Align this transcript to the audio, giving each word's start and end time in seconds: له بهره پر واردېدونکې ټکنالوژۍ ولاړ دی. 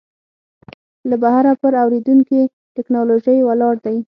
له 1.09 1.15
بهره 1.23 1.51
پر 1.61 1.73
واردېدونکې 1.77 2.39
ټکنالوژۍ 2.75 3.39
ولاړ 3.43 3.75
دی. 3.85 3.97